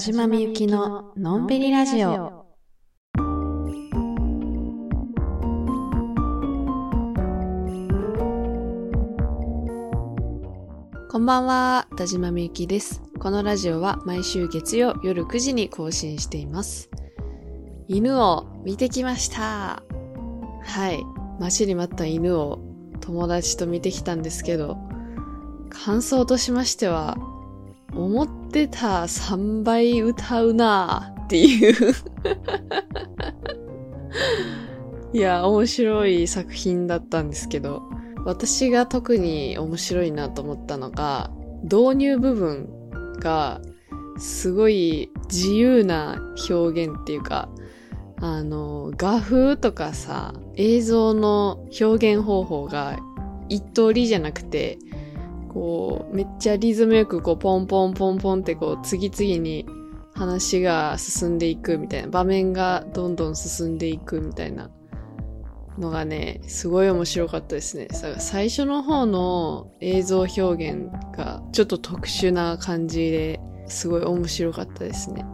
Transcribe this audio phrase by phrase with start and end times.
[0.00, 2.46] 島みゆきののんびりラジオ。
[11.10, 13.02] こんばんは、田島みゆきです。
[13.18, 16.88] このラジオは毎週月曜夜9時に更新しています。
[17.86, 19.82] 犬を見てきました。
[20.62, 21.04] はい。
[21.38, 22.58] 待ちに待った犬を
[23.02, 24.78] 友達と見てきたんですけど、
[25.68, 27.18] 感想としましては、
[27.92, 31.74] 思っってた3倍歌うなっていう。
[35.16, 37.82] いや、面白い作品だったんですけど、
[38.24, 41.30] 私が特に面白いなと思ったのが、
[41.62, 42.68] 導入部分
[43.20, 43.60] が
[44.18, 46.20] すごい自由な
[46.50, 47.48] 表現っていうか、
[48.20, 52.98] あの、画風とかさ、映像の表現方法が
[53.48, 54.78] 一通りじゃなくて、
[55.52, 59.66] こう、めっちゃリズムよくこう、ポンポンポンポンってこう、次々に
[60.14, 64.70] 話が進んでいくみたいな、場面がどんどん進んでいくみたいな
[65.78, 67.88] のがね、すごい面白かったですね。
[68.18, 75.24] 最初の方の映像表現がちょっと特殊な感じですごい面白かったですね。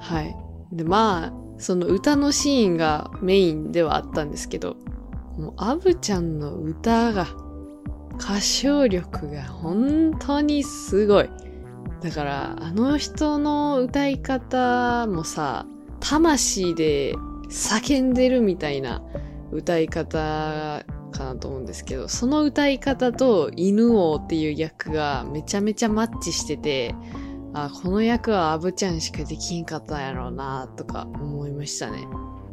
[0.00, 0.36] はい。
[0.72, 4.76] で、まあ、その歌のシーンがメインではあったんですけど、
[5.38, 7.26] もうアブちゃんの歌が
[8.18, 11.30] 歌唱力が本当にすごい。
[12.02, 15.66] だから、あの人の歌い方もさ、
[16.00, 17.14] 魂で
[17.48, 19.02] 叫んでるみたいな
[19.50, 26.94] 歌い方かなと思うんですけど、その歌い方と犬王っていう役がめちゃめちゃマッチしてて、
[27.54, 32.06] あ、この役はアブちゃんしかできんかったんやろうなとか思いましたね。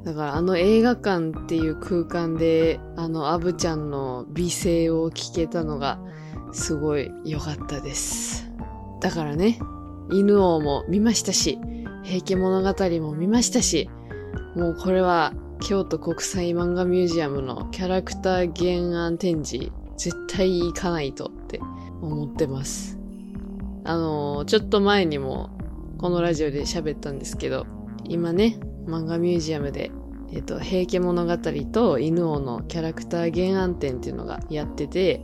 [0.04, 6.00] だからあの映画館っていう空間で、あのアブちゃんの美声を聞けたのが
[6.52, 8.52] すごい良かったです。
[9.00, 9.59] だからね、
[10.12, 11.58] 犬王も見ましたし、
[12.03, 13.90] 平家物語も見ましたし、
[14.56, 21.59] もうこれは京都国際漫画ミュージアムのキャラクター原案展示、絶対行かないとって
[22.02, 23.00] 思ってます。
[23.86, 25.50] あのー、ちょっと前にも
[25.97, 27.66] このラジオで喋ったんですけど、
[28.03, 29.91] 今ね、漫画ミュージアムで、
[30.31, 31.38] えっと、平家物語
[31.71, 35.23] と犬王のキャラクター原案展っていうのがやってて、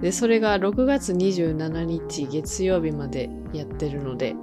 [0.00, 4.34] で、それが6月27日月曜日までやってるので、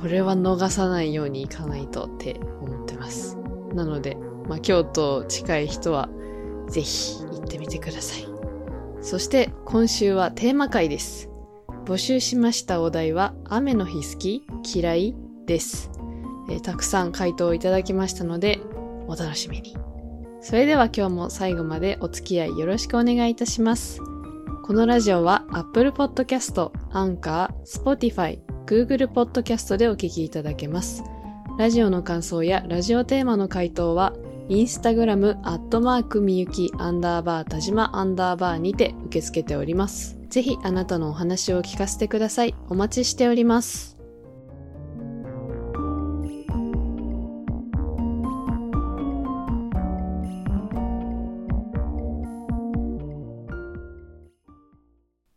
[0.00, 3.36] これは逃さないように行かないとって思ってます。
[3.74, 4.16] なので、
[4.48, 6.08] まあ、京都近い人は
[6.68, 8.26] ぜひ行ってみてください。
[9.00, 11.28] そして今週はテーマ回です。
[11.84, 14.46] 募集しましたお題は雨の日好き？
[14.74, 15.16] 嫌い？
[15.46, 16.01] です。
[16.52, 18.60] えー、たくさん回答いただきましたので、
[19.06, 19.76] お楽しみに。
[20.40, 24.00] それでは今日も最後までお付き合いよろしくお願いいたします。
[24.64, 31.02] このラジオは Apple Podcast、Anchor、Spotify、Google Podcast でお聞きいただけます。
[31.58, 34.14] ラジオの感想やラジオテーマの回答は、
[34.48, 40.18] インスタグラム、アットマークみゆき、アンダーバー、田島、アンダーバーにて受け付けております。
[40.28, 42.54] ぜひあなたのお話を聞かせてください。
[42.68, 43.91] お待ちしております。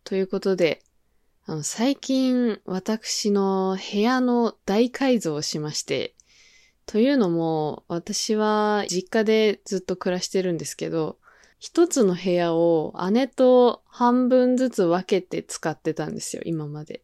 [0.06, 0.84] ということで、
[1.48, 6.14] あの、最近私の部屋の大改造をしまして、
[6.86, 11.18] というのも、私は実家でずっと暮らしてるんですけど、
[11.58, 17.02] 一つの部屋を姉と半分ずつ分けて使ってたんですよ、今まで。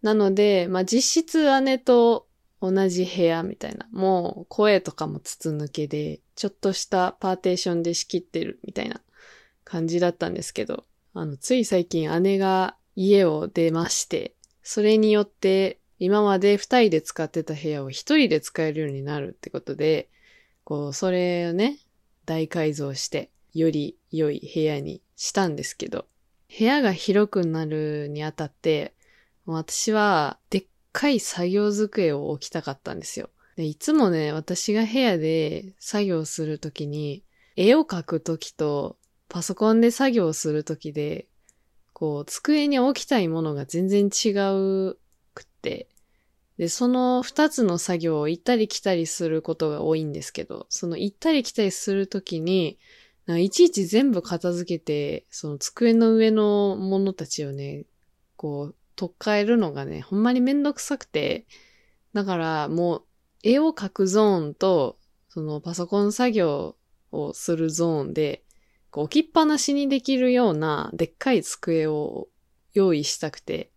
[0.00, 2.28] なので、まあ、実質姉と
[2.60, 3.88] 同じ部屋みたいな。
[3.90, 9.00] もう声とかも筒抜けで、ちょっとしたパーテーションで仕切ってるみたいな
[9.64, 20.08] 感じだったんですけど、あの、つい最近姉が家を出まして、それによって今まで二人で使ってた部屋を一人で使えるようになるってことで、
[20.64, 21.78] こう、それをね、
[22.26, 26.06] 大改造して、より良い部屋にしたんですけど、
[26.58, 28.94] 部屋が広くなるにあたって、
[29.46, 33.30] 私はでっかい作業机を置きたかったんですよ。
[33.56, 37.22] でいつもね、私が部屋で作業するときに、
[37.56, 38.96] 絵を描くときと
[39.34, 41.26] パソコンで作業するときで、
[41.92, 44.96] こう、机に置きたいものが全然違う
[45.34, 45.88] くって、
[46.56, 52.78] で、その二つの作業を行ったり来たりすることが多いんですけど、その行ったり来たりするときに、
[53.26, 57.86] いちいち全部片付けて、その机の上のものたちをね、
[58.36, 61.48] こう、取っ替えるのがね、ほんまにめんどくさくて、
[62.12, 63.02] だからもう、
[63.42, 64.96] 絵を描くゾーンと、
[65.28, 66.76] そのパソコン作業
[67.10, 68.43] をするゾーンで、
[69.02, 72.28] 置きっぱなしにできるようなでっかい机を
[72.72, 73.70] 用意したくて。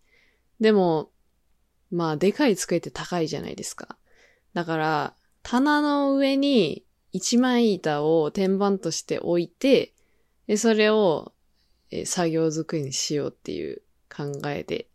[0.60, 1.10] でも、
[1.90, 3.96] まあ、でかい机って高いじゃないですか。
[4.54, 9.94] だから、棚の上に一枚板を天板として置いて、
[10.46, 11.32] で、それを、
[12.04, 13.80] 作業机にしようっていう
[14.14, 14.88] 考えで。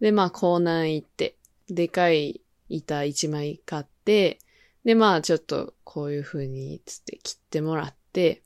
[0.00, 1.36] で、まあ、コーナー行って、
[1.68, 4.38] でかい板一枚買って、
[4.84, 8.42] で、まあ、ちょっとこういう風に、つって切ってもらって、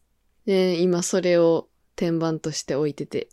[0.48, 3.28] で、今それを天板として置いてて、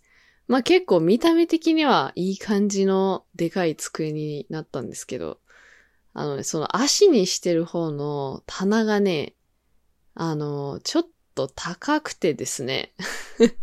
[0.49, 5.39] まあ結構見た目的にはいい感じのでかい机になったんですけど、
[6.13, 9.33] あのね、その足にしてる方の棚がね、
[10.13, 12.91] あの、ちょっと高くてですね。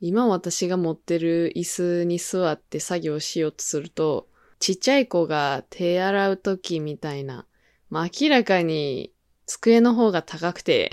[0.00, 4.26] 今私が持ってる椅子に座って作業しようとすると、
[4.58, 7.46] ちっちゃい子が手洗う時みたいな、
[7.90, 9.12] まあ、明らかに
[9.46, 10.90] 机の方が高くて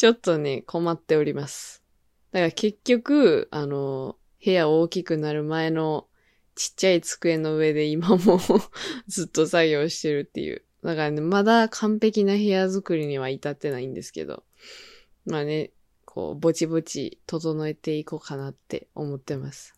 [0.00, 1.84] ちょっとね、困っております。
[2.32, 6.06] だから結局、あの、部屋大きくなる前の
[6.54, 8.40] ちっちゃい机の上で今も
[9.08, 10.64] ずっと作業してるっていう。
[10.82, 14.42] だからね、まだ完璧な部屋作りには至ってないんですけど。
[15.26, 15.70] まあね、
[16.06, 19.74] こう、ぼちぼち整えていこうかなって思ってます。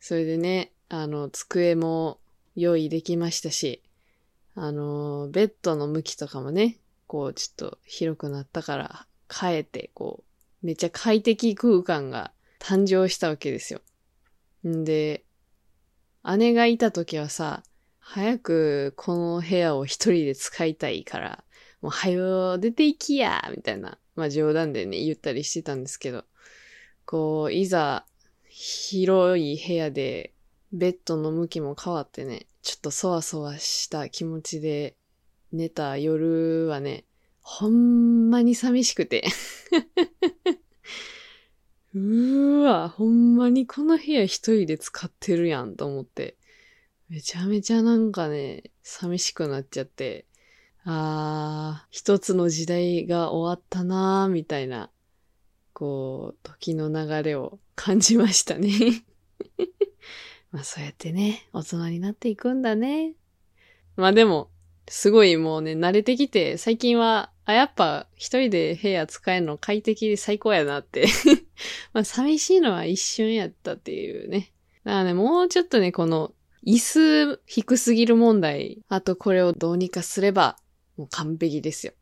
[0.00, 2.20] それでね、あの、机も
[2.54, 3.82] 用意できましたし、
[4.54, 10.24] あの、ベッドの向きとかもね、こう、ちょっと広くなったから変えて、こ
[10.62, 13.80] う、めっちゃ快適空間が誕生したわけですよ。
[14.66, 15.24] んで、
[16.36, 17.62] 姉がいた時はさ、
[17.98, 21.44] 早くこの部屋を一人で使いたいから、
[21.80, 26.24] もう早よ出ていきやみたいな、まあ冗談でね、言ったりしてたんですけど、
[27.04, 28.06] こう、いざ、
[28.48, 30.32] 広い部屋で、
[30.72, 34.96] ベッドの向きも変わってね、ちょっとそわそわした気持ちで
[35.52, 37.04] 寝た夜はね、
[37.48, 39.22] ほんまに寂しくて
[41.94, 46.36] うーわ、ほんまにこの部屋一人で使ってるやんと思って。
[47.08, 50.26] めちゃめちゃなんかね、寂しくなっちゃって。
[50.84, 54.90] あー、一つの時代が終わったなー、みたいな、
[55.72, 59.04] こう、時の流れを感じましたね
[60.50, 63.14] まあそうやってね、大人になっていくんだね。
[63.94, 64.50] まあでも、
[64.88, 71.06] すごいもうね、慣れてきて、最近はあ、やっぱ一人で部屋使えるの快適で最高やなって
[71.94, 74.52] まあ寂しいのは一瞬やったっていうね。
[74.84, 76.34] だからね、もうちょっとね、この
[76.66, 80.56] 椅子低すぎる問題、あとこれをどうにかすれば
[80.96, 81.92] もう完璧ですよ。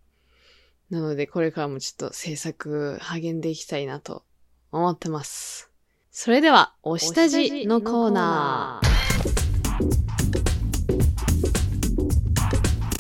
[0.91, 4.25] なのでこれからもちょっと制作励んでいきたいなと
[4.73, 5.71] 思ってます。
[6.11, 8.94] それでは、お下地のコーナー。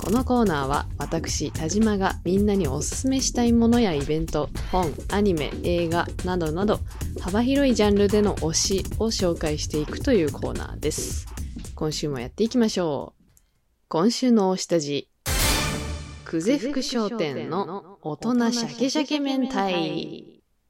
[0.05, 6.81] このコーナーは私田島がみんなにおすすめしたいものやイベント本アニメ映画などなど
[7.23, 11.27] 幅広いジャンルでの推しを紹介していくというコーナーです。
[11.75, 13.23] 今週もやっていきましょう。
[13.89, 15.09] 今週のお下地
[16.27, 19.71] 久世福商店の大人シャケシャケ明太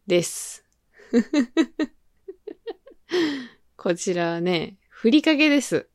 [0.06, 0.64] です。
[3.76, 5.88] こちらはねふりかけです。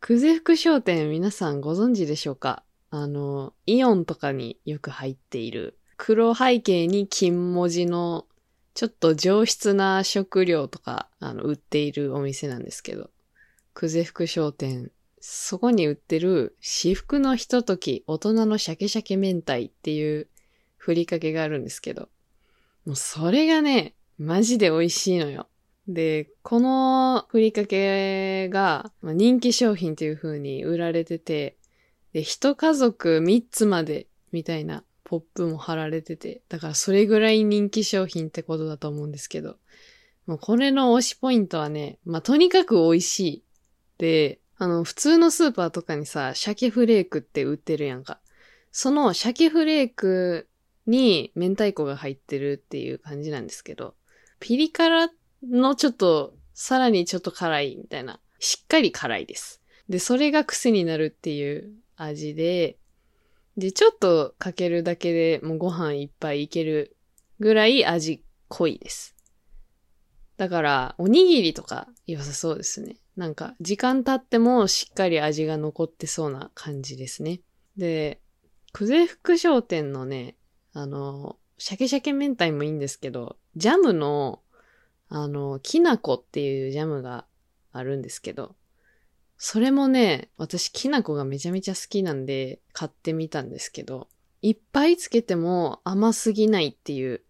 [0.00, 2.62] 久世福商店皆さんご存知でしょうか？
[2.90, 8.26] あの、イオンとかによく入っている黒背景に金文字の
[8.74, 13.10] ちょっと上質な食料とかあの売っているお店なんですけど、
[13.74, 20.28] 久世福商店、そこに売ってる私服のひととき大人のシャケシャケ明太っていう
[20.76, 22.10] ふりかけがあるんですけど、
[22.84, 25.48] もうそれがね、マジで美味しいのよ。
[25.88, 31.56] で、このふりかけが人気商品という風に売られてて、
[32.12, 39.56] で、一家族三つまでみたいなポップも貼られてて、だからそれぐらい人気商品ってことだと思うんですけど、
[40.26, 43.42] もうこれの推しポイントはね、まあ、とにかく美味しい。
[43.98, 48.18] で、あの、普通のスーパーとかにさ、鮭フレークって売ってるやんか。
[48.72, 50.48] その鮭フレーク
[50.86, 53.94] に明太子が入ってるっていう感じなんですけど、
[54.40, 55.10] ピリ辛っ
[55.42, 58.20] のちょっと、さらにちょっと辛いみたいな。
[58.38, 59.60] しっかり辛いです。
[59.88, 62.78] で、それが癖になるっていう味で、
[63.56, 66.96] で、ちょっとかけるだけでもうご飯いっぱいいける
[67.40, 69.14] ぐらい味濃いです。
[70.36, 72.96] だから、おにぎりとか良さそうですね。
[73.16, 77.40] なんか、時間経ってもしっかり味が残ってそうな感じですね。
[77.76, 78.20] で、
[78.74, 80.36] 久世福商店のね、
[80.74, 84.42] あの、シャケシャケ明太もいいんですけど、ジャムの
[85.08, 87.26] あの、きなこっていうジャムが
[87.72, 88.56] あるんですけど、
[89.38, 94.08] それもね、私きなこがめちゃめちゃ好きなんで買ってみたんですけど、
[94.42, 97.22] いっぱいつけても甘すぎないっていう、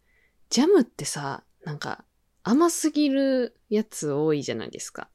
[0.50, 2.04] ジャムってさ、なんか
[2.44, 5.08] 甘すぎるやつ多いじゃないですか。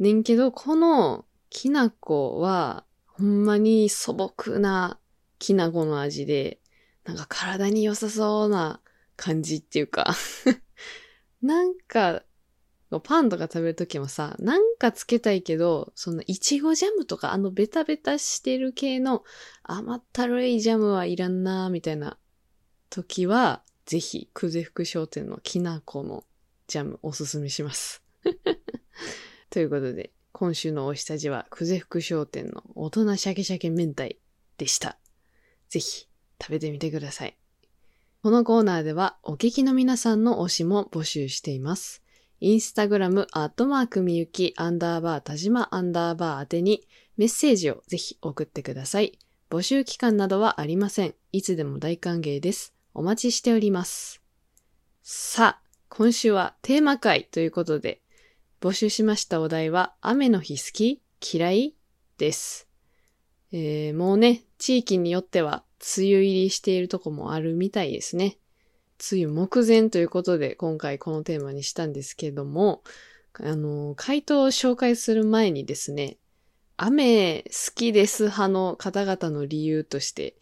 [0.00, 4.98] ねんけど、このきな粉は、ほんまに素朴な
[5.38, 6.58] きな粉の味で、
[7.04, 8.80] なんか体に良さそうな
[9.16, 10.14] 感じっていうか
[11.42, 12.22] なんか、
[13.02, 19.24] パンとか食べるときもさ、なんかつけたいけど、そのいちごジャムとかあのベタベタしてる系の
[19.64, 22.18] 甘ったるいジャムはいらんなーみたいな
[22.88, 26.24] 時は、ぜひ、久世福商店のきな粉の
[26.66, 28.02] ジャムおすすめします。
[29.50, 34.16] ということで、今週のお下地は久世福商店の大人シャケシャケ明太
[34.58, 34.98] でした。
[35.68, 36.08] ぜひ
[36.40, 37.36] 食べてみてください。
[38.26, 42.02] このコーナーではお聞きの皆さんの推しも募集しています。
[42.40, 49.16] インスタグラム、アットマークみゆき、アンダーバー、田島、アンダーバー宛てにメッセージをぜひ送ってください。
[49.48, 51.14] 募集期間などはありません。
[51.30, 52.74] いつでも大歓迎です。
[52.94, 54.20] お待ちしております。
[55.04, 58.02] さあ、今週はテーマ会ということで、
[58.60, 61.00] 募集しましたお題は、雨の日好き？
[61.32, 61.76] 嫌い？
[62.18, 62.66] です。
[63.52, 68.38] えー、もうね、地域によっては、梅雨入りしているとこもあるみたいですね。
[69.12, 72.82] 梅雨目前ということで、今回このテーマにしたんですけども、
[73.34, 76.16] あの、回答を紹介する前にですね、
[76.78, 80.36] 雨好きです派の方々の理由として、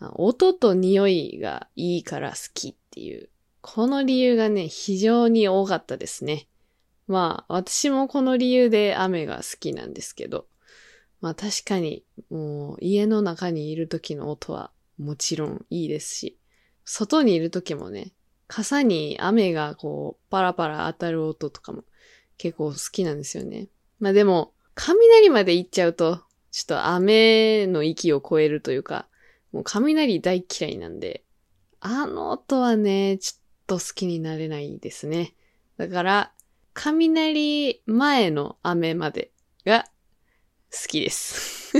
[0.00, 3.30] 音と匂いがいいから好きっていう、
[3.62, 6.48] この理由がね、非常に多かったですね。
[7.08, 10.46] まあ、私もこの理由で雨が好きなんですけど、
[11.20, 16.38] まあ確かに、もう家の中にいる時の音はもちろんいいですし、
[16.84, 18.12] 外にいる時もね、
[18.48, 21.84] 傘に雨がこう、パラパラ当たる音とかも
[22.38, 23.68] 結構好きなんですよね。
[23.98, 29.08] まあでも、雷まで行っちゃうと、ちょっと雨の域を超えるというか、
[29.52, 31.24] もう雷大嫌いなんで、
[31.80, 35.34] あの音はね、ちょっと好きになれないですね。
[35.76, 36.32] だから、
[36.72, 39.30] 雷前の雨まで
[39.64, 39.86] が
[40.72, 41.72] 好きです。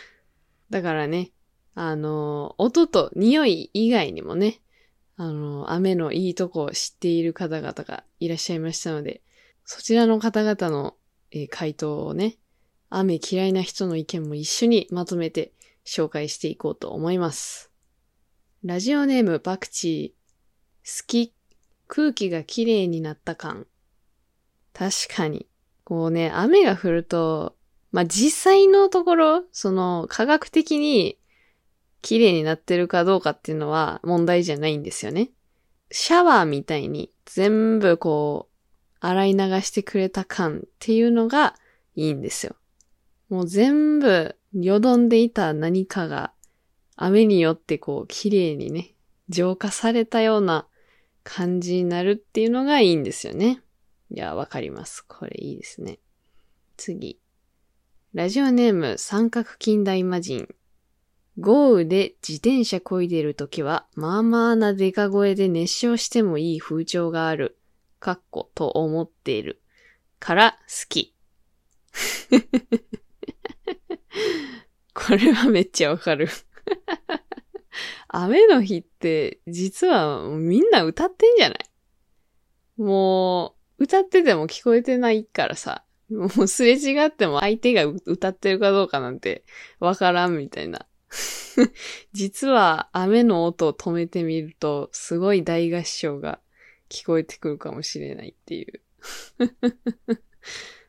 [0.70, 1.32] だからね、
[1.74, 4.60] あの、音と匂い以外にもね、
[5.16, 9.22] あの、雨のいいとこを知っている方々がいらっしゃいましたので、
[9.64, 10.96] そちらの方々の、
[11.30, 12.38] えー回答をね、
[12.88, 15.52] 雨嫌いな人の意見も一緒にまとめて
[15.84, 17.70] 紹介していこうと思います。
[18.64, 21.00] ラジオネームパクチー。
[21.00, 21.34] 好き。
[21.88, 23.66] 空気が綺麗になった感。
[24.72, 25.46] 確かに。
[25.84, 27.56] こうね、雨が降ると、
[27.92, 31.18] まあ、実際のところ、その科学的に
[32.02, 35.30] 綺麗になってるかどうかっていうのは問題じゃないんですよね。
[35.90, 38.56] シャワーみたいに全部こう、
[39.00, 41.54] 洗い流してくれた感っていうのが
[41.94, 42.56] いいんですよ。
[43.28, 46.32] もう全部、よどんでいた何かが、
[46.96, 48.94] 雨によってこう、綺麗にね、
[49.28, 50.66] 浄化されたような
[51.24, 53.60] 感じになるっていうのがいいんですよね。
[54.10, 55.04] いや、わかります。
[55.06, 55.98] これいいですね。
[56.76, 57.18] 次。
[58.16, 60.48] ラジオネーム三角近代魔人。
[61.38, 67.58] 豪雨で自転車漕いでるときは、まあまあなデカ声で熱唱してもいい風潮がある。
[68.00, 69.60] かっこと思っている。
[70.18, 71.14] から好き。
[74.94, 76.30] これはめっちゃわかる。
[78.08, 81.58] 雨の日って実はみんな歌ってんじゃない？
[82.80, 85.82] もう歌ってても聞こえてないからさ。
[86.10, 89.44] もうすれ違っても相手が歌ってるかどうかなんて
[89.80, 90.86] わからんみたいな。
[92.12, 96.40] 実は雨の音を止めてみるとすごい大合唱が
[96.88, 98.82] 聞こえてくるかもしれないっていう。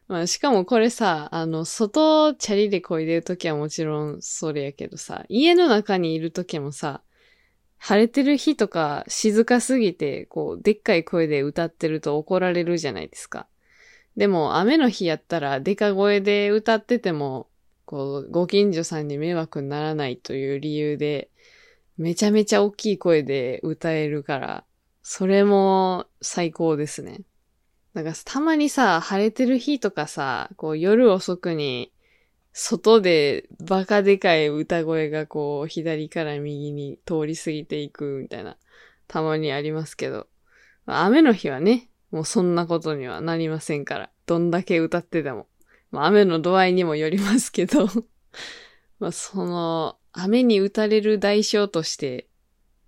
[0.08, 7.04] まあ、しかもこれさ、あの、外、チャリで漕いでるときはもちろんそれやけどさ、家の中にいるときもさ、
[7.78, 13.48] 晴れてる日とか静かすぎて、こう、でっかい声で歌ってると怒られるじゃないですか。
[14.18, 17.48] でも、雨の日やったら、でか声で歌ってても、
[17.86, 21.30] こう、ご近所さんに迷惑にならないという理由で、
[21.98, 24.64] めちゃめちゃ大きい声で歌えるから、
[25.04, 27.22] それも最高ですね。
[27.94, 31.92] なんかたまにさ、晴れてる日とかさ、こう夜遅くに、
[32.54, 38.58] 外でバカでかい歌声がこう左から右に通り過ぎていくみたいな、
[39.08, 40.28] たまにありますけど、
[40.88, 45.48] 雨の日はね、もうそんなことにはなりませんから、どんだけ歌ってても。
[45.92, 47.88] まあ雨の度合いにもよりますけど、
[49.00, 52.28] まあその、雨に打たれる代償として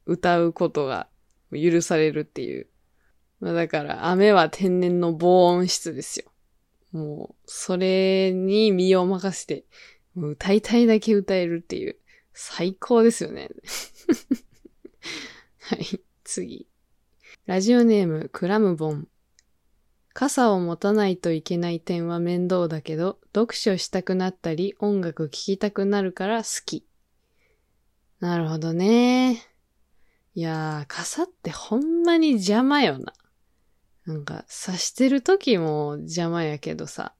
[0.06, 1.08] 歌うことが
[1.52, 2.68] 許されるっていう。
[3.40, 6.32] まあだから雨は天然の防音室ですよ。
[6.92, 9.66] もう、それに身を任せて、
[10.16, 11.98] 歌いたいだけ歌えるっていう、
[12.34, 13.50] 最高ですよね。
[15.60, 16.69] はい、次。
[17.50, 19.08] ラジオネーム、クラムボン。
[20.14, 26.86] 傘を持たないといけない点は面倒だけど、読書したくなったり音楽聴きたくなるから好き。
[28.20, 29.42] なるほどね。
[30.36, 33.14] いやー、傘ってほんまに邪魔よな。
[34.06, 37.16] なんか、差してる時も邪魔やけどさ、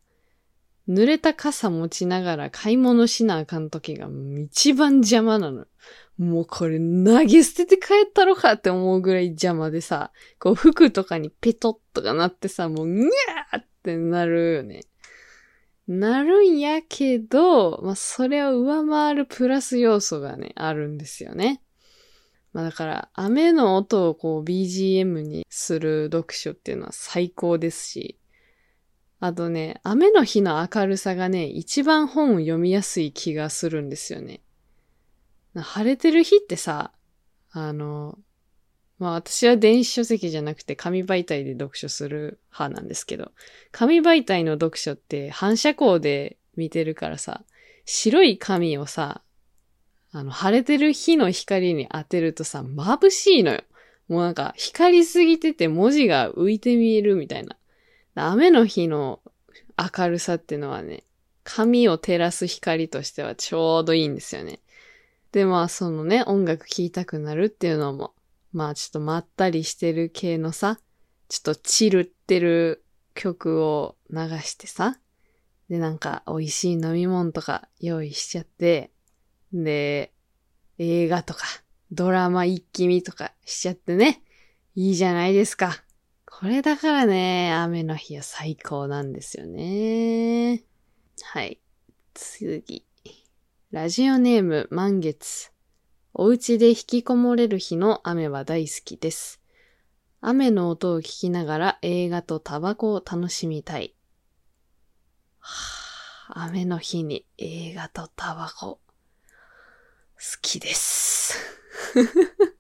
[0.88, 4.08] 濡れた傘持ちながら買い物しなあかん時が
[4.44, 5.66] 一番邪魔なの。
[6.20, 14.82] もうこれ投げ捨てて帰ったろかって思うぐらい邪魔でさ、こう服とかにペトッとかなってさ、もうにゃーってなるよね。
[15.88, 21.64] なるんやけど、まあ、それを上回るプラス要素がね、あるんですよね。
[22.52, 28.20] まあだから、雨の音をこう BGM にする読書っていうのは最高ですし、
[29.22, 34.42] あとね、雨の日の明るさがね、一番本を読みやすい気がするんですよね。
[35.56, 36.92] 晴れてる日ってさ、
[37.52, 38.18] あの、
[39.00, 43.32] まあ私は電子書籍じゃなくて紙媒体で読書する派なんですけど、
[43.72, 47.44] 紙媒体の読書って反射光で見てるからさ、
[47.86, 49.22] 白い紙をさ、
[50.12, 53.62] あの、晴れてる日の光に当てるとさ、眩しいのよ。
[54.08, 57.56] もうなんか、光りすぎてて文字が浮いて見えるみたいな。
[58.16, 59.22] 雨の日の
[59.78, 61.04] 明るさってのはね、
[61.44, 64.60] 髪を照らす光としてはちょうどいいんですよね。
[65.32, 68.14] で、まあそのね、音楽聴きたくなるっていうのも、
[68.52, 70.80] まあちょっとまったりしてる系のさ、
[71.28, 72.84] ちょっとチルってる
[73.14, 75.00] 曲を流してさ、
[75.70, 78.92] でなんか美味しい飲み物とか用意しちゃって、
[79.54, 80.12] で、
[80.80, 81.46] 映画とか
[81.92, 84.24] ドラマ一気見とかしちゃってね、
[84.76, 85.84] いいじゃないですか。
[86.26, 90.64] これだからね、雨の日は最高なんですよね。
[91.22, 91.60] はい。
[92.14, 92.86] 次。
[93.72, 95.52] ラジオネーム満月。
[96.16, 99.40] お家で引きこもれる日の雨は大好きです。
[100.22, 103.94] 雨の音を聞きながら映画とタバコを楽しみたい。
[105.38, 108.80] はあ、雨の日に映画とタバコ。
[108.80, 108.80] 好
[110.42, 111.38] きです。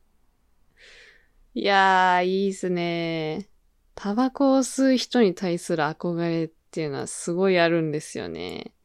[1.55, 3.49] いやー、いいっすね。
[3.95, 8.75] タバコを吸う人に対する憧れっていうのはすごいあるんですよね。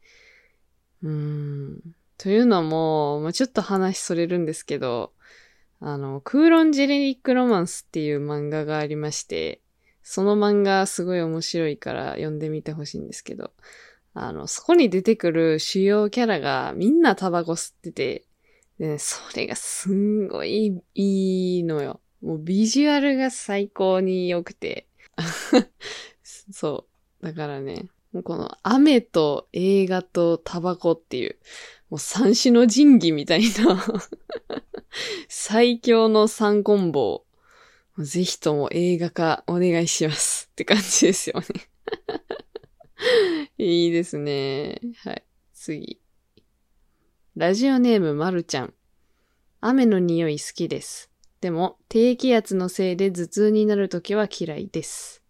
[1.03, 1.95] うーん。
[2.17, 5.13] というのも、まあ、ちょっと話それるんですけど、
[5.79, 9.61] あの、クーロンジェネリックロマンスっていう漫画がありまして、
[10.01, 13.51] その漫画すごい面白いから読んでみてほしいんですけど、
[14.13, 18.25] あの、そこに出てくる主要キャラがみんなタバコ吸ってて、
[18.79, 22.01] でね、それがすんごいいいのよ。
[22.21, 24.87] もうビジュアルが最高に良くて、
[26.23, 26.87] そ
[27.21, 27.25] う。
[27.25, 27.87] だからね、
[28.23, 31.37] この雨と映画とタバコっていう、
[31.89, 33.83] もう三種の神器みたいな
[35.27, 37.25] 最強の三コンボを、
[38.03, 41.45] ぜひとも映画化お願いしますって感じですよね
[43.57, 44.81] いいですね。
[45.03, 45.23] はい。
[45.53, 46.01] 次。
[47.35, 48.73] ラジオネームまるちゃん。
[49.61, 51.09] 雨の匂い好きです。
[51.41, 55.23] でも、低気圧のせいで頭痛になるときは嫌いです。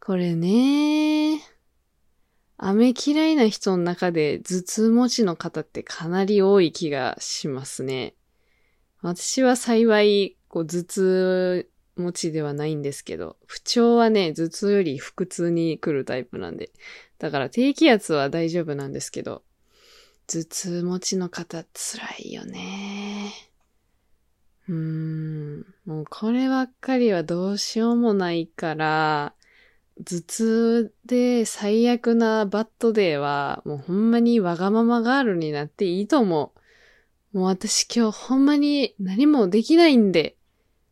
[0.00, 1.53] これね
[2.56, 8.14] 雨嫌いな人の中で頭痛持ちの方ってかなり多い気がしますね。
[9.02, 16.70] 私は幸い、こう頭痛持ちではないんですけど、不調はね、頭痛より腹痛に来るタイプなんで。
[17.18, 19.42] だから低気圧は大丈夫なんですけど、
[20.26, 23.32] 頭痛持ちの方辛いよね。
[24.68, 25.66] うーん。
[25.84, 29.34] もうこればっかりはどうしようもないから、
[30.02, 36.52] 頭痛で最悪なバッドデーは、もうほんまにわがままガールになっていいと思
[37.32, 37.38] う。
[37.38, 40.36] もう私今日ほんまに何もできないんで、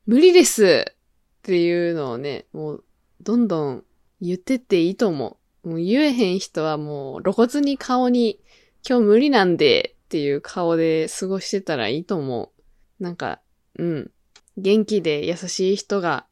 [0.06, 0.94] 無理ですっ
[1.42, 2.84] ていうのをね、もう
[3.20, 3.84] どんどん
[4.20, 5.68] 言ってっていいと思う。
[5.68, 8.40] もう言えへん人はもう露骨に顔に
[8.88, 12.52] 今日無理なんでっていう顔で過ごしてたらいいと思
[13.00, 13.02] う。
[13.02, 13.40] なんか
[13.78, 14.10] うん。
[14.56, 16.26] 元気で優しい人が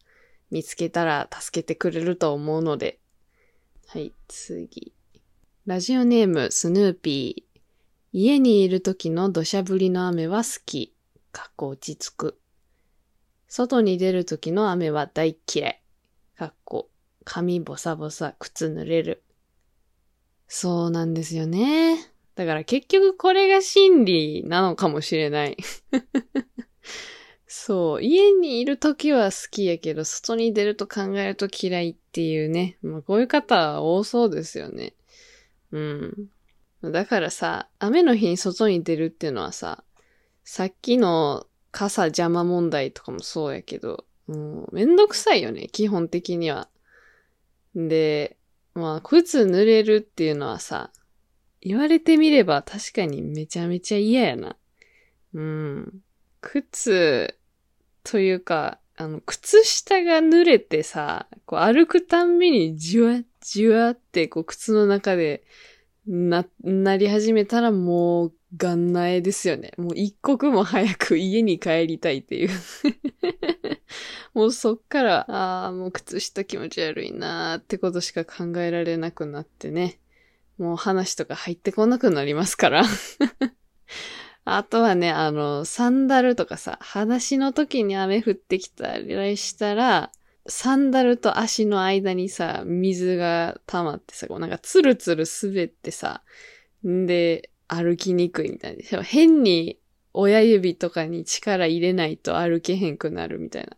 [0.50, 3.00] 見つけたら助けてくれると思うので。
[3.86, 4.92] はい、次。
[5.66, 7.60] ラジオネーム、スヌーピー。
[8.12, 10.94] 家にいる時の土砂降りの雨は好き。
[11.32, 12.40] かっこ落ち着く。
[13.46, 15.82] 外に出る時の雨は大嫌い。
[16.36, 16.90] かっこ
[17.24, 19.22] 髪ボサボサ、靴濡れる。
[20.48, 21.96] そうなんですよね。
[22.34, 25.56] だから結局これが真理なのかもしれない。
[27.52, 28.02] そう。
[28.02, 32.78] 家にいるときは好きやけど、外に出ると考えると嫌いっていうね。
[32.80, 34.94] まあ、こういう方は多そうですよね。
[35.72, 36.28] うん。
[36.92, 39.82] だからさ、雨の日に外に出るっていうのはさ、
[40.44, 46.68] さっきの傘邪魔問題とかもそうやけど、もうめんどくさいよね、基本的には。
[47.74, 48.36] で、
[48.74, 50.92] まあ、靴濡れるっていうのはさ、
[51.60, 54.56] 言われてみれば確かにめちゃめちゃ嫌やな。
[55.34, 56.00] うん。
[56.40, 57.36] 靴、
[58.04, 65.42] というか、あの、靴下が濡れてさ、こう歩くたんびにじわじわってこう靴の中で
[66.06, 69.72] な、なり始めたらもう元内ですよね。
[69.78, 72.50] もう一刻も早く家に帰りたいっていう
[74.34, 79.98] もうそっから、ああ、もう靴下気持ち悪いなーってことしか考えられなくなってね。
[80.58, 82.84] もう話とか入ってこなくなりますから
[84.44, 90.10] あとはね、あの、サンダルとかさ、裸足の時に雨降ってきたりしたら、
[90.46, 96.22] サンダルと足の間にさ、水が溜まってさ、こうなんかツルツル滑ってさ、
[96.86, 99.02] んで、歩きにくいみたいな。
[99.02, 99.78] 変に
[100.12, 103.68] 親指とかに力入れないと歩けへんくなるみたい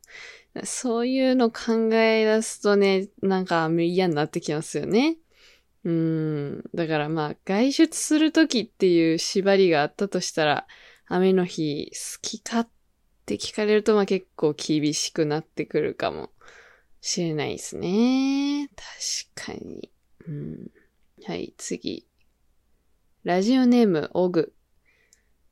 [0.55, 0.65] な。
[0.65, 5.17] そういうの考え出すとね、なんか嫌になってきますよね。
[5.85, 6.65] うん。
[6.75, 10.67] だからまあ、外出するときっていう縛りがあったとしたら、
[11.07, 12.69] 雨の日好きかっ
[13.27, 16.31] て聞かれるとまあ結構厳しくなってくるかも
[17.01, 18.71] しれないですね。
[19.35, 19.91] 確かに。
[20.27, 20.71] うん。
[21.25, 22.07] はい、次。
[23.25, 24.55] ラジオネーム、オグ。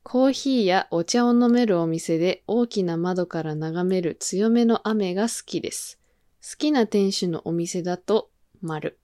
[0.03, 5.99] コーヒーやお茶を飲めるお店で大きな窓から眺める強めの雨が好きです。
[6.41, 9.00] 好きな店主のお店だと、丸。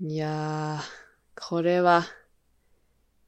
[0.00, 2.04] いやー、これは、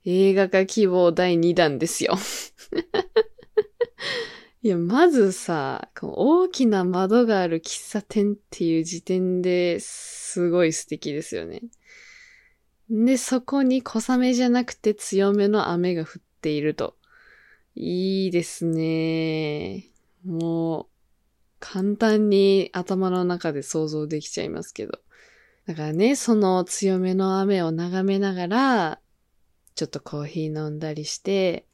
[0.04, 2.16] 映画化希望第2弾ですよ。
[4.62, 11.62] いや、まずさ、大きな窓がある喫茶店っていう時点ですごい素敵ですよね。
[12.90, 16.96] で、そこに小雨じゃなくて強めの雨が降っていると。
[17.76, 19.84] いいですね。
[20.24, 20.86] もう、
[21.60, 24.98] 簡単に頭の中で想像できちゃいますけど。
[25.66, 29.00] だからね、その強めの雨を眺めながら、
[29.74, 31.66] ちょっとコーヒー飲んだりして、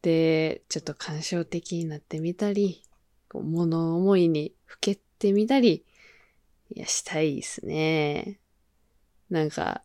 [0.00, 2.82] で、ちょっと感傷的になってみたり、
[3.28, 5.84] こう物思いにふけてみたり、
[6.74, 8.40] いや、したいですね。
[9.28, 9.82] なんか、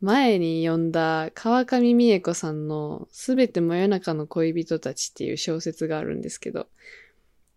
[0.00, 6.68] 前に読んだ川上美恵子さんのすべて真夜中の恋人たちっていう小説があるんですけど、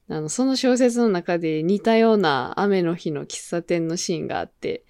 [0.08, 4.84] あの、その小説の中で似たような雨の日の喫茶店のシーンがあって、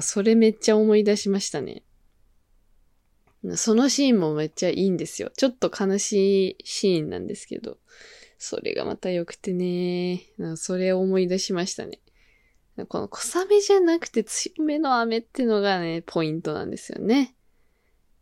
[0.00, 1.82] それめっちゃ思い出しましたね。
[3.54, 5.30] そのシーンもめっちゃいいんですよ。
[5.36, 7.78] ちょっと悲しいシーンなんですけど、
[8.36, 10.24] それがまた良くてね、
[10.56, 12.00] それを思い出しましたね。
[12.88, 17.34] この小雨じゃなくて強めの雨ってのがね、ポイントなんですよね。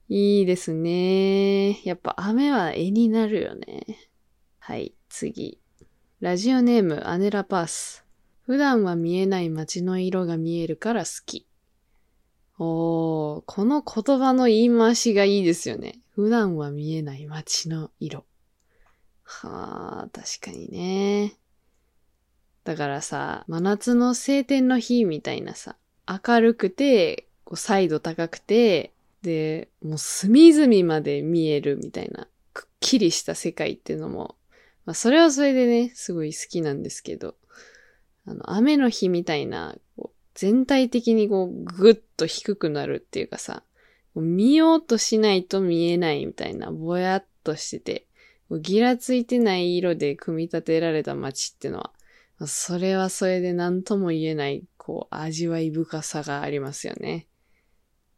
[0.09, 1.83] いいですね。
[1.85, 3.85] やっぱ雨は絵になるよね。
[4.59, 5.61] はい、次。
[6.21, 8.05] ラジオネームアネラパース。
[8.43, 11.46] 普段は見えない街の色が見えるから好き。
[12.59, 16.01] おー、この言葉の言い回しがいいですよね。
[16.15, 18.25] 普段は見えない街の色。
[19.23, 21.35] はあ、確かにね。
[22.65, 25.77] だからさ、真夏の晴天の日みたいなさ、
[26.09, 28.93] 明るくて、こう、彩度高くて、
[29.23, 34.37] で、もう隅々まで見えるみたいな、くっきりした世界っていうのも、
[34.85, 37.37] まあそれはそれでね、すごい好きなんですけど、
[38.25, 43.63] あの、雨の日みたいな、こう全体的にこう、ぐっと低くなるっていうかさ、
[44.15, 48.07] 見ようとしないと見えないみたいな、ぼやっとしてて、
[48.51, 57.27] ギラついてない色で組み立てられた街ってのは、それはそれで何とも言えない、こう、味わい深さがありますよね。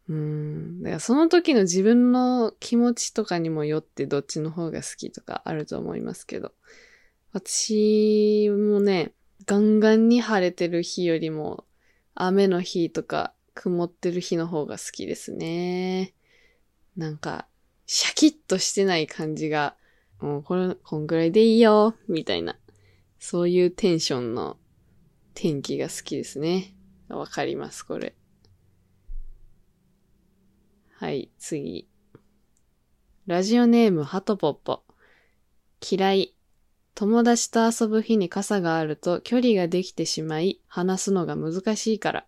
[0.08, 0.82] うん。
[0.82, 6.52] だからその時の自分の気持ちとかにもよってどっちの方が好きとかあると思いますけど。
[7.32, 9.12] 私もね、
[9.46, 11.64] ガンガンに晴れてる日よりも
[12.20, 16.14] 雨の日とか曇ってる日の方が好きですね。
[16.96, 17.46] なんか、
[17.86, 19.76] シャキッとしてない感じが、
[20.20, 22.58] もうこれ、こんぐらいでいいよ、みたいな。
[23.20, 24.58] そういうテンションの
[25.34, 26.74] 天気が好きですね。
[27.08, 28.16] わかります、これ。
[30.94, 31.88] はい、次。
[33.26, 34.82] ラジオネーム、ハトポッポ。
[35.88, 36.34] 嫌い。
[36.98, 42.26] 友達と遊ぶ日に傘があると距離ができてしまい、話すのが難しいから。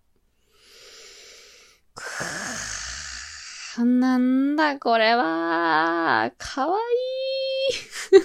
[1.92, 6.80] くーなんだこれは、かわい
[8.16, 8.20] い。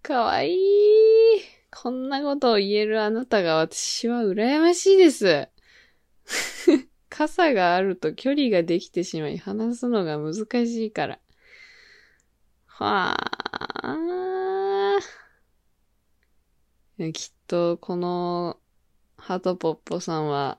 [0.00, 0.56] かわいい。
[1.70, 5.48] こんなことを言えるあなたが私は羨ましいです。
[7.10, 11.18] 傘があると距離ができてしまい話すのが難しいから。
[12.78, 13.16] は
[13.82, 14.98] あ。
[17.14, 18.58] きっと、この
[19.16, 20.58] ハトポッポさんは、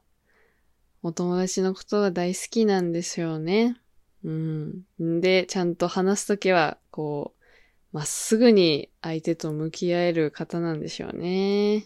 [1.04, 3.80] お友達のことが大好きなんですよね。
[4.24, 5.22] うん。
[5.22, 11.86] で、ちゃんと話すときは、こう、まっすぐに相手と向き合える方なんでしょうね。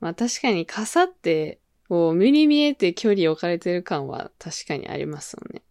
[0.00, 5.62] まあ確かに傘って、こう、目に見えて距離置かれてる感は確かにありますよね。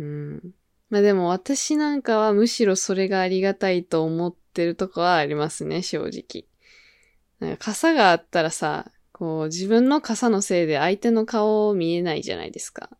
[0.00, 0.54] うん。
[0.90, 6.44] まあでも私なんかはむしろそれがありがたいと思ってるとこはありますね、正直。
[7.38, 12.90] なんか傘があったらさ、こう自分の傘のせいで相手の顔見えないじゃないですか。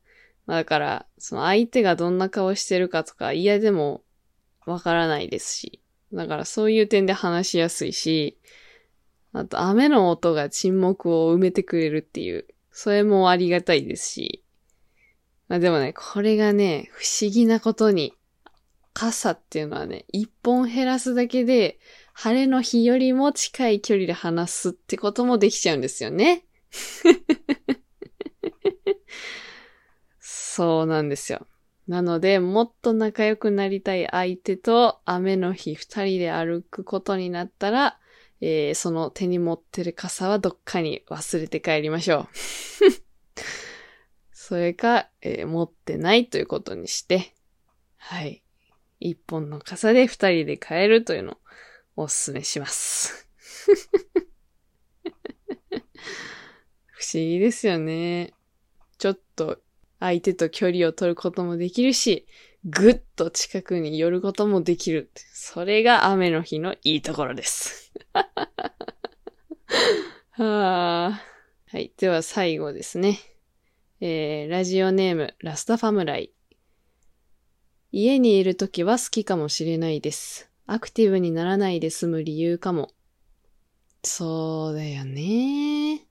[0.46, 4.02] まあ、だから、その相手がどんな顔してるかとか嫌でも
[4.66, 5.80] わからないですし。
[6.12, 8.38] だからそういう点で話しやすいし、
[9.32, 14.44] あと雨の音が沈黙を埋めてくれるっていう、それもありがたいですし。
[15.50, 18.14] まあでもね、これがね、不思議なことに、
[18.92, 21.80] 傘っていうのはね、一本減らすだけで、
[22.12, 26.44] 晴れの日よりも近い距離で話すってこともできちゃうんですよね。
[30.20, 31.44] そうなんですよ。
[31.88, 37.98] なので、もっと仲良くなりたい相手と雨の日二人で歩くことになったら、
[38.40, 43.09] えー、その手に持ってる傘はどっかに忘れて帰りましょう。
[44.50, 47.36] それか、えー、持ってないということにして、
[47.98, 48.42] はい。
[48.98, 51.38] 一本の傘で二人で帰るというの
[51.94, 53.28] をお勧めします。
[56.90, 58.34] 不思議ですよね。
[58.98, 59.60] ちょっと
[60.00, 62.26] 相手と距離を取ることもできるし、
[62.64, 65.12] ぐっと近くに寄ることもできる。
[65.14, 67.92] それが雨の日のいいところです。
[70.32, 71.22] は
[71.68, 71.92] はい。
[71.96, 73.29] では最後ですね。
[74.02, 76.32] えー、ラジオネーム、ラスタファムライ。
[77.92, 80.48] 家にいるときは好きかもしれないです。
[80.66, 82.88] アクティブにならないで済む理由かも。
[84.02, 86.06] そうだよね。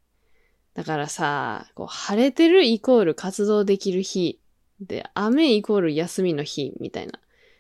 [0.75, 4.39] だからさ、こう晴れてるイコール活動できる日。
[4.79, 7.13] で、雨イコール休みの日、みたいな。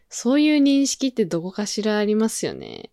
[0.09, 2.91] そういう認識ってどこかしらありますよね。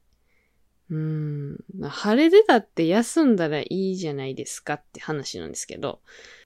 [0.91, 1.59] うん。
[1.83, 6.01] 晴れてたって休んだらいいじゃないですかって話なんですけど。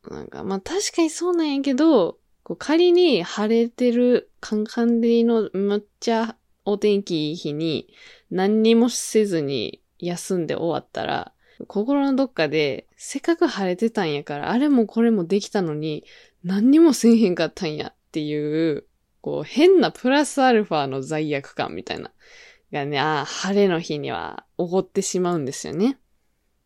[0.09, 7.93] なんか、まあ確かにそうなんやけど、こう仮に晴れてるカンカン照のむっちゃお天気いい日に
[8.31, 11.33] 何にもせずに休んで終わったら、
[11.67, 16.05] 心のどっかで、せっかく晴れてたんやから、あれもこれもできたのに、
[16.43, 18.85] 何にもせんへんかったんやっていう、
[19.21, 22.11] こう、変なプラスアルファの罪悪感みたいな、
[22.73, 25.99] がね、あ、晴れの日には起こってしまうんですよね。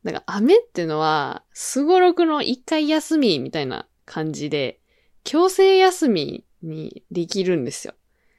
[0.04, 4.80] だから雨ってのは、すごろくの一回休みみたいな感じで、
[5.24, 7.94] 強制休みにできるんですよ。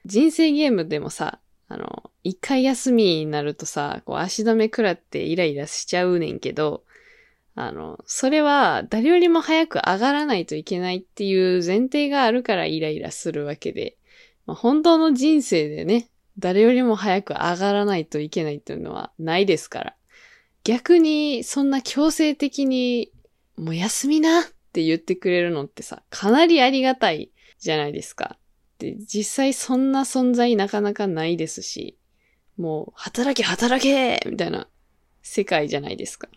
[0.05, 6.83] 人生ゲームでもさ、あの、一回休みになるとさ、こう足止め食らってイライラしちゃうねんけど、
[7.55, 13.97] あの、それは誰よりも早く上がらないといけないっていう前提があるからイライラするわけで、
[14.45, 19.95] まあ、本当の人生でね、誰よりも早く上がらないといけないっていうのはないですから。
[20.63, 23.11] 逆に、そんな強制的に、
[23.57, 24.43] もう休みなっ
[24.73, 28.37] て言ってくれるのってさ、かなりありがたいじゃないですか。
[28.79, 31.97] で、実際そんな存在なかなかないですし、
[32.57, 34.67] もう、働け働けみたいな
[35.21, 36.29] 世界じゃないですか。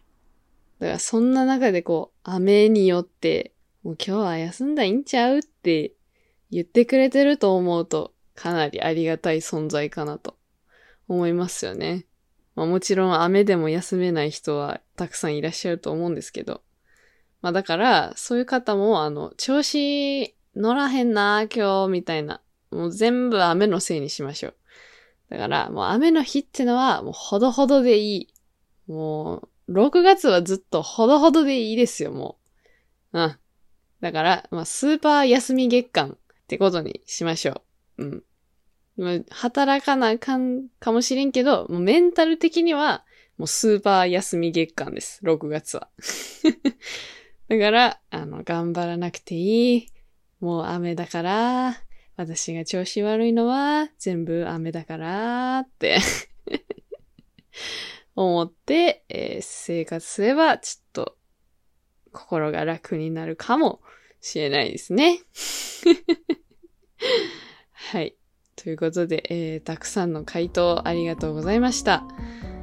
[0.78, 5.92] だからそんな中でこう、雨によって、もう今日は休んだいんちゃうって
[6.50, 10.37] 言ってくれてると思うと、かなりありがたい存在かなと
[11.09, 12.07] 思いますよね。
[12.55, 16.62] まあもちろん雨でも休めない人はたくさんいらっしゃると思うんですけど。
[17.42, 22.40] まあだから、そういう方も、あの、調子乗らへんな、今日、みたいな。
[22.70, 24.55] もう全部雨のせいにしましょう。
[25.31, 28.35] だから、もう雨の日ってのは、もうほどほどでいい。
[28.88, 32.38] もう、6月はずっとほどほどでいいですよ、も
[33.12, 33.20] う。
[33.20, 33.37] うん。
[34.01, 36.16] だから、まあ、スーパー休み月間っ
[36.48, 37.62] てことにしましょ
[37.98, 38.05] う。
[38.05, 38.24] うん。
[39.30, 43.04] 働かなあかんかもしれんけど、もうメンタル的には、
[43.37, 45.88] もうスーパー休み月間です、6月は。
[47.48, 49.88] だから、あの、頑張らなくていい。
[50.40, 51.82] もう雨だから、
[52.18, 56.00] 私が調子悪いのは全部雨だからって
[58.16, 61.16] 思って、えー、生活すればちょっと
[62.12, 63.80] 心が楽になるかも
[64.20, 65.20] しれないですね。
[67.70, 68.17] はい。
[68.62, 72.04] ということで、えー、たくさんの回答ありがとうございました。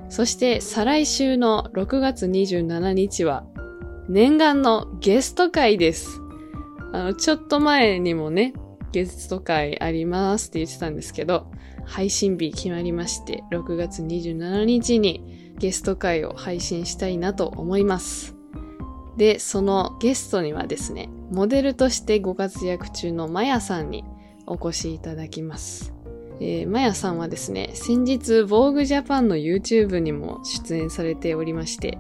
[0.10, 3.46] そして再来週の6月27日は
[4.08, 6.22] 念願のゲスト会です。
[6.94, 8.54] あの、ちょっと前にもね、
[8.92, 11.52] ゲスト会ありますって言ってたんですけど、
[11.86, 18.36] 配信日決まりまして、6月27日にゲスト会を配信したいなと思います。
[19.18, 24.04] で、そのゲストにはですね、モデルとしてご活躍中のマヤさんに
[24.48, 25.94] お越しいただきます。
[26.40, 31.98] えー、マヤさんはですね、先日、Vogue Japan の YouTube にも出演されておりまして、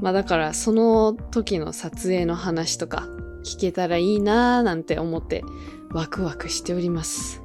[0.00, 3.08] まあだからその時の撮影の話とか
[3.44, 5.44] 聞けたらいいなーなんて思って
[5.92, 7.42] ワクワクしております。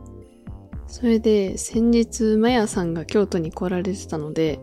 [0.88, 4.60] それで先日マヤさんが京都に来られてたので、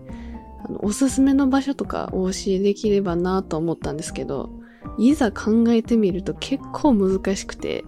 [0.67, 4.51] あのおすすめの場所とかお教えできればなと思ったんですけど、
[4.99, 7.85] いざ考えてみると結構難しくて、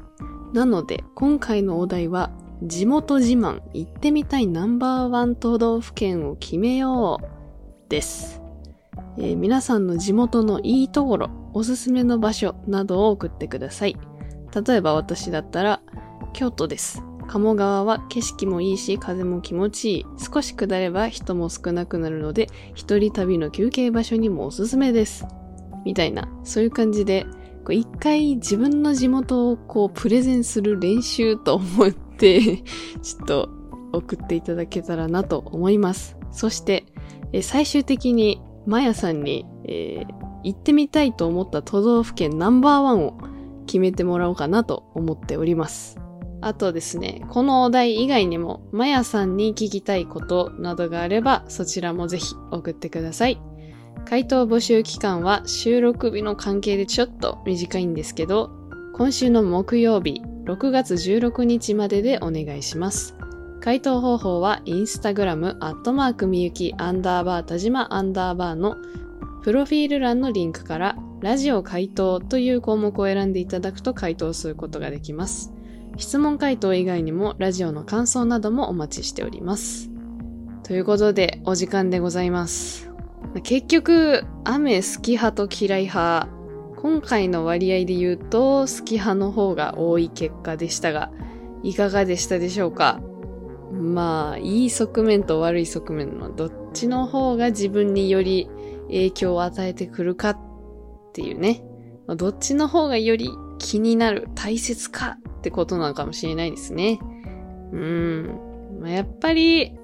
[0.52, 2.30] なので今回のお題は
[2.62, 8.40] 地元自慢行ってみたいナンバーワン都道府県を決めようです。
[9.18, 13.96] えー、皆さんの地元のいいところ、おすすめの場所などを送ってください。
[14.66, 15.82] 例えば私だったら、
[16.32, 17.02] 京都です。
[17.26, 20.06] 鴨川は景色もいいし、風も気持ちいい。
[20.18, 25.26] 少し下れば人も少なくなるので、一人旅の休憩場所にもおすすめです。
[25.84, 27.26] みたいな、そういう感じで、
[27.66, 32.58] こう一回自分の地元をこうプレゼンする練習と思って
[33.02, 33.48] ちょっと
[33.92, 36.16] 送っていただけたらなと思います。
[36.30, 36.86] そして、
[37.32, 43.18] え最終的にマヤさんに、えー、行ってみたいと思った都道府県ナンバーワンを
[43.66, 45.98] 決めてもらおうかなと思っております。
[46.42, 53.40] あとですね、このお題以外にも、マヤさんに聞きたいことなどがあれば、そちらもぜひ送ってください。
[54.08, 58.52] 回答募集期間は収録日の関係でちょっと短いんですけど、
[58.94, 63.16] 今週の木曜日、6月16日まででお願いします。
[63.60, 68.76] 回答方法はインスタグラムアットマークみゆきアンダーバー田島アンダーバーの
[69.42, 75.52] プロフィール欄のリンクからラジオ回答という項目を選んでいただくと回答することができます。
[75.96, 79.90] 質問回答以外にもラジオの感想などもお待ちしております。
[80.62, 82.85] ということでお時間でございます。
[83.42, 86.28] 結局、雨好き派と嫌い派、
[86.76, 91.10] 今回の割合で言うと好き派の方が多い結果でしたが、
[91.62, 93.00] いかがでしたでしょうか？
[93.72, 98.48] まあ、いい側面と悪い側面のどっちの方が自分により
[98.86, 100.38] 影響を与えてくるかっ
[101.12, 101.64] ていうね。
[102.16, 107.00] どっちの方がより気になる、大切かってことなのかもしれないですね。
[107.72, 108.40] うん。
[108.80, 109.76] まあ、やっぱり、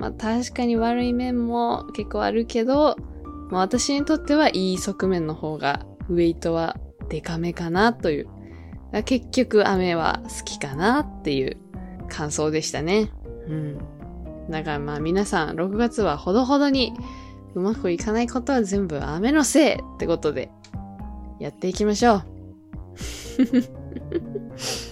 [0.00, 2.96] まあ確かに悪い面も結構あるけど、
[3.50, 6.76] まあ私にとってはいい側面の方がウェイトは
[7.10, 8.28] デカめかなという。
[9.04, 11.56] 結局雨は好きかなっていう
[12.08, 13.12] 感想でしたね。
[13.46, 13.78] うん。
[14.50, 16.92] だからまあ皆さん、6月はほどほどに
[17.54, 20.50] うまくいかないことは全部雨のせいってことで、
[21.38, 22.24] やっていきましょう。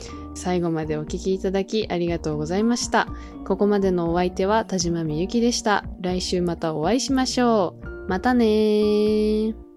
[0.48, 3.06] 最後までお聴きいただきありがとうございました。
[3.44, 5.84] ここまでのお相手は田島みゆきでした。
[6.00, 8.08] 来週またお会いしましょう。
[8.08, 9.67] またねー。